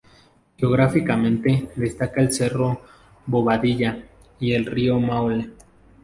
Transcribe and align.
Geográficamente, 0.57 1.69
destaca 1.75 2.21
el 2.21 2.33
cerro 2.33 2.81
"Bobadilla" 3.27 4.03
y 4.39 4.53
el 4.53 4.65
Río 4.65 4.99
Maule. 4.99 5.51